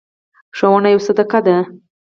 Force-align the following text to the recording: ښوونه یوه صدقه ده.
ښوونه 0.57 0.89
یوه 0.93 1.05
صدقه 1.07 1.39
ده. 1.45 1.55